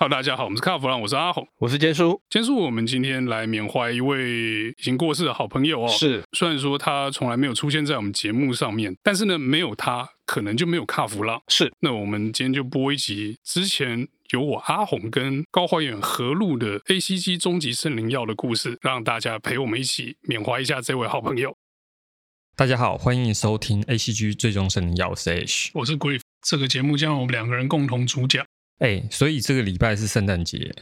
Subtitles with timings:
[0.00, 2.22] Hello，大家好，我们是卡弗朗，我是阿红，我是坚叔。
[2.30, 5.88] 坚叔，我们今天来缅怀一位已经过世的好朋友哦。
[5.88, 11.42] 是，虽然说他从来没有出现在我们节目上面，但是呢，没有他，可能就没有卡弗朗。
[11.48, 21.56] 是，那我们今天就播一集之前由我阿红跟高怀远合录的 ACG 终极圣灵药的故事，让大家陪我们一起缅怀一下这位好朋友。
[22.54, 28.46] 大家好，欢迎收听 ACG 最终圣灵药 H，我是 Griff，这个节目将由我们两个人共同主讲。
[28.78, 30.74] 哎，所以这个礼拜是圣诞节。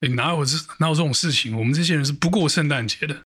[0.00, 1.56] 哎，哪有这哪有这种事情？
[1.58, 3.22] 我们这些人是不过圣诞节的。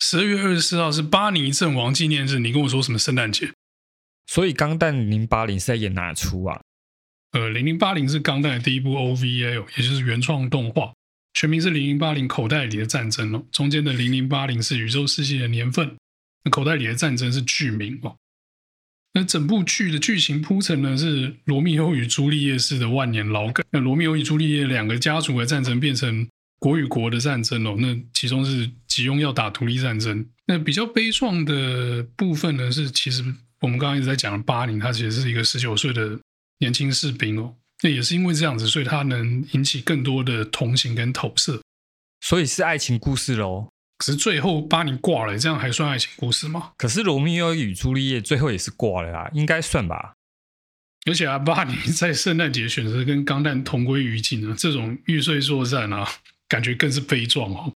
[0.00, 3.52] 十二月二十四号是巴尼阵亡纪念日，你跟我说什么圣诞节？
[4.26, 6.60] 所以《钢弹零零八零》是在演哪出啊？
[7.32, 10.92] 呃，零零八零是钢弹的第一部 OVA，也就是原创动画，
[11.34, 13.44] 全名是《零零八零口袋里的战争》哦。
[13.52, 15.96] 中间的零零八零是宇宙世纪的年份，
[16.44, 18.16] 那口袋里的战争是剧名哦。
[19.16, 23.64] 那整部剧的剧情铺陈呢，是罗密欧与朱丽叶式的万年老梗。
[23.70, 26.28] 那罗密欧与朱丽叶两个家族的战争变成
[26.58, 27.76] 国与国的战争哦。
[27.78, 30.26] 那其中是吉翁要打独立战争。
[30.46, 33.22] 那比较悲壮的部分呢，是其实
[33.60, 36.18] 我们刚刚一直在讲的巴林，他其实是一个十九岁的
[36.58, 37.54] 年轻士兵哦。
[37.82, 41.62] 那也是因为这样子，所以他能引起更多的同情跟投射。
[42.20, 43.68] 所以是爱情故事喽。
[43.96, 46.72] 可是最后巴尼挂了，这样还算爱情故事吗？
[46.76, 50.14] 可是罗密欧与朱丽叶最后也是挂了啊，应该算吧。
[51.06, 56.08] 而且啊，巴尼在圣诞节选择跟钢弹同归于尽啊，这种玉碎作战啊，
[56.48, 57.72] 感觉更是悲壮哦。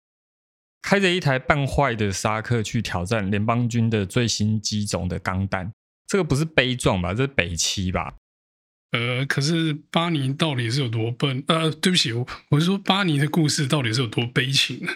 [0.82, 5.72] 开着一台半坏的沙克去挑战联邦军的最新机种的钢弹，
[6.06, 7.14] 这个不是悲壮吧？
[7.14, 8.14] 这是北七吧？
[8.92, 11.42] 呃，可是巴尼到底是有多笨？
[11.48, 14.92] 呃，对不起，我我是说巴尼的故事到底是有多悲情呢？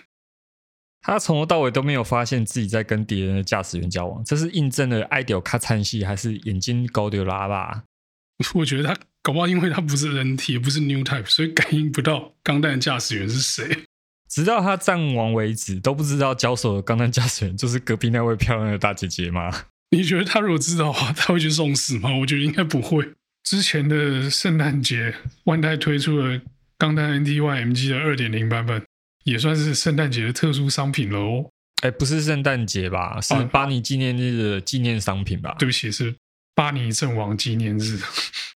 [1.08, 7.82] 他从头到尾都没有发现自己在跟敌人的驾驶员交往，这是印证了爱丢卡惨戏还是眼睛高丢拉吧？
[8.52, 13.84] 我觉得他搞不好，因为他不是人体，也不是 New Type，所以感应不到钢弹驾驶员是谁。
[14.28, 19.50] 直到他战亡为止，都不知道交手的钢弹驾驶员就是隔壁那位漂亮的大姐姐吗？
[19.90, 22.14] 你觉得他如果知道的话，他会去送死吗？
[22.20, 23.08] 我觉得应该不会。
[23.44, 26.38] 之前的圣诞节，万代推出了
[26.76, 28.82] 钢弹 NTYMG 的二点零版本。
[29.30, 31.50] 也算是圣诞节的特殊商品了哦。
[31.82, 33.20] 哎，不是圣诞节吧？
[33.20, 35.54] 是巴尼纪念日的纪念商品吧？
[35.58, 36.16] 对不起，是
[36.54, 38.00] 巴尼阵亡纪念日。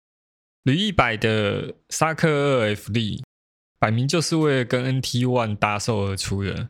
[0.64, 3.22] 吕一百的沙克二 F D，，
[3.78, 6.68] 摆明就是为了跟 NT One 搭售而出的。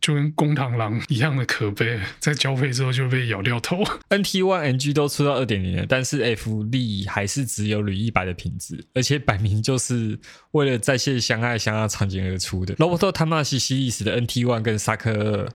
[0.00, 3.84] 就跟公螳螂一样的可悲，在交配之后就被咬掉头。
[4.08, 10.18] NT One NG 都出到二点零了，但是 F 力还是只有铝一百的品质，而且摆明就是
[10.52, 12.74] 为了再现相爱相爱场景而出的。
[12.76, 15.48] Roboto Tamashii 系列史的 NT One 跟萨克二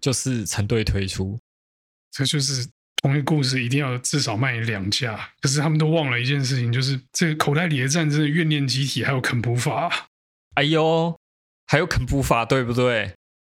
[0.00, 1.38] 就是成对推出，
[2.10, 2.66] 这就是
[3.02, 5.30] 同一个故事，一定要至少卖两架。
[5.40, 10.08] 可是他们都忘了一件事情，就是这个口袋里的战争的怨念机体还有肯普法。
[10.54, 11.16] 哎呦，
[11.68, 13.14] 还有肯普法，对不对？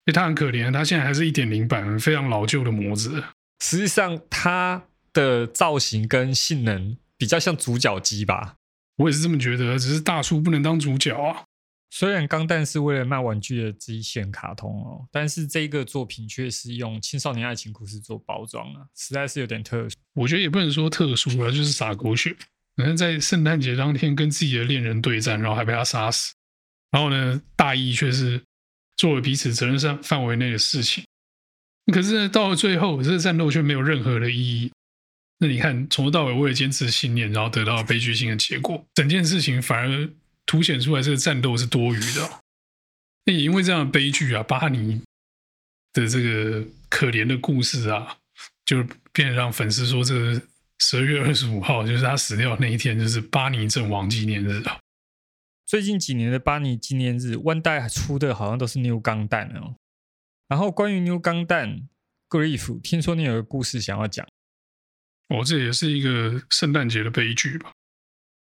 [0.05, 3.23] 所以他很可怜，他现在还是一点零版，非常老旧的模子。
[3.63, 4.83] 实际上，它
[5.13, 8.55] 的造型跟性能比较像主角机吧？
[8.97, 11.45] 我也是这么觉得，只是大叔不能当主角啊。
[11.89, 19.95] 虽然钢弹是为了卖玩具的机器人卡通哦，但是这个作品却是用青少年爱情故事做包装啊，实在是有点特殊。
[20.15, 22.35] 我觉得也不能说特殊了，就是洒狗血。
[22.75, 26.33] 可能在圣诞节当天跟自己的恋人对战，然后还被他杀死，
[26.91, 28.43] 然后呢，大意却是。
[28.97, 31.03] 做了彼此责任上范围内的事情，
[31.91, 34.71] 可是，到了最后，这个战斗却没有任何的意义。
[35.39, 40.09] 那你看，从头到尾为了坚持信念，然后得到悲剧性的结果，整件事情反而
[40.45, 42.39] 凸显出来这个战斗是多余的。
[43.25, 45.01] 那也因为这样的悲剧啊，巴尼
[45.91, 48.17] 的这个可怜的故事啊，
[48.65, 50.41] 就变得让粉丝说，这
[50.79, 54.79] 十二月二十五号就是他死掉那一天，就是巴尼阵亡纪念日啊。
[55.65, 59.75] 最近几年的巴尼纪念日，万代出的好像都是 New 钢弹哦。
[60.47, 61.87] 然后关于 New 钢弹
[62.29, 64.27] Grief，听说你有个故事想要讲。
[65.29, 67.71] 哦，这也是一个圣诞节的悲剧吧？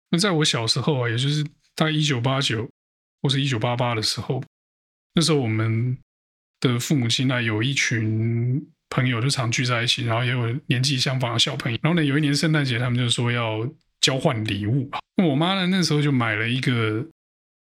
[0.09, 1.43] 那在我小时候啊，也就是
[1.73, 2.69] 大概一九八九
[3.21, 4.43] 或是一九八八的时候，
[5.13, 5.97] 那时候我们
[6.59, 11.77] 的父母亲呢，有一群朋友就常聚在一起，然后也有年纪相仿的小朋友。
[11.81, 13.65] 然后呢，有一年圣诞节，他们就说要
[14.01, 14.99] 交换礼物吧。
[15.15, 17.07] 那我妈呢，那时候就买了一个。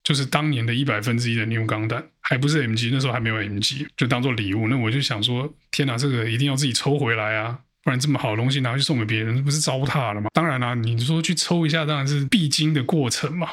[0.09, 4.67] 就是当年的一百分之一的 New 钢弹，还不是 MG，那时候还没有 MG，就当做礼物。
[4.67, 10.27] 那我就想说，天哪，这个一定要自己抽回来啊，不然这么好的东西拿去送给别人，不是糟蹋了吗？
[10.33, 13.51] 当然啦、你说去抽一下，当然是必经的过程嘛。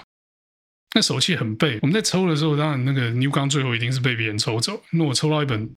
[0.94, 4.82] 那手气很背，我们在抽的时候，当然那个 New 钢最后一定是被别人抽走。
[4.92, 5.70] 那我抽到一本，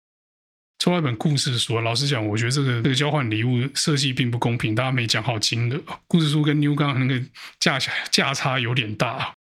[0.82, 1.78] 抽到一本故事书。
[1.82, 5.84] 老实讲，我觉得这个这个交换礼物设计并不公平，大家没讲好金额。
[6.08, 7.22] 故事书跟 New 钢那个
[7.60, 7.78] 价
[8.10, 9.34] 价差有点大。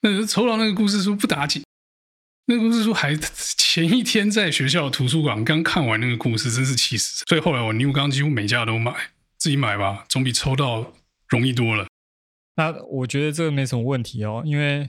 [0.00, 1.64] 那抽到那个故事书不打紧，
[2.46, 7.24] 那个故事书还前一天在学校图书馆刚看完那个故事，真是气死。
[7.26, 8.92] 所以后来我牛刚几乎每家都买，
[9.36, 10.92] 自己买吧，总比抽到
[11.28, 11.86] 容易多了。
[12.54, 14.88] 那我觉得这个没什么问题哦，因为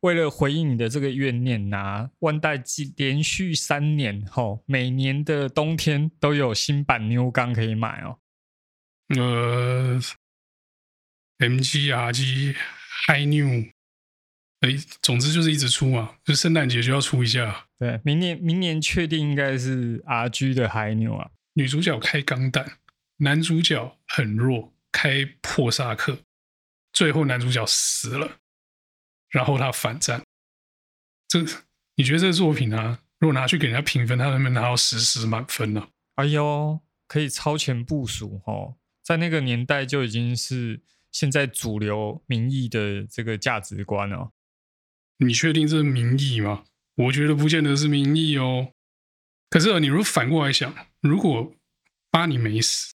[0.00, 8.18] 为了回应你的这个怨念呐、啊，万代记连续三年后，每年的冬天都有新版牛钢可以买哦。
[9.16, 10.00] 呃
[11.38, 12.54] ，MG、RG、
[13.08, 13.72] High New。
[14.66, 17.66] 哎，总之就是一直出嘛，就圣诞节就要出一下。
[17.78, 21.30] 对，明年明年确定应该是 RG 的海牛啊。
[21.54, 22.78] 女主角开钢弹，
[23.18, 26.18] 男主角很弱，开破萨克，
[26.92, 28.38] 最后男主角死了，
[29.30, 30.22] 然后他反战。
[31.28, 31.40] 这
[31.96, 35.88] 你觉得这个作品啊，如果拿去给人家评分，他能不能拿到十十满分呢？
[36.16, 44.32] 哎呦，可以超前部署哦，在那个年代就已经是现在主流民意的这个价值观哦。
[45.18, 46.64] 你确定这是民意吗？
[46.96, 48.72] 我觉得不见得是民意哦。
[49.50, 51.54] 可是你如果反过来想，如果
[52.10, 52.92] 巴尼没死，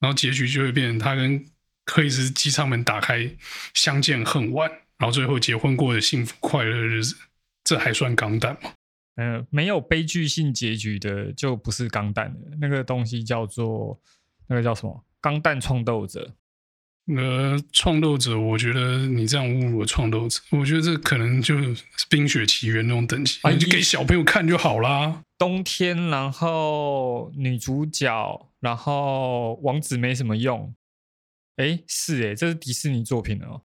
[0.00, 1.44] 然后结局就会变成他跟
[1.84, 3.36] 克里斯机舱门打开，
[3.74, 7.16] 相见恨晚，然后最后结婚过的幸福快乐的日子，
[7.64, 8.72] 这还算钢弹吗？
[9.16, 12.40] 呃，没有悲剧性结局的就不是钢弹了。
[12.60, 14.00] 那个东西叫做
[14.48, 15.04] 那个叫什么？
[15.20, 16.34] 钢弹创斗者。
[17.06, 21.74] 呃，创斗者，我觉得你这样侮辱了创斗者，我觉得这可能就是
[22.08, 25.22] 《冰雪奇缘》那种等级，你就给小朋友看就好啦。
[25.36, 30.74] 冬天，然后女主角，然后王子没什么用。
[31.56, 33.63] 哎，是哎，这是迪士尼作品哦。